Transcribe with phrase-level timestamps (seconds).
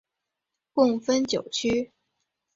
[0.73, 1.91] 共分九区。